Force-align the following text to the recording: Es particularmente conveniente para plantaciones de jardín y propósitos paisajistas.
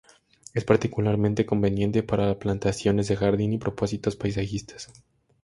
Es 0.55 0.65
particularmente 0.65 1.45
conveniente 1.45 2.01
para 2.01 2.39
plantaciones 2.39 3.07
de 3.07 3.17
jardín 3.17 3.53
y 3.53 3.59
propósitos 3.59 4.15
paisajistas. 4.15 4.91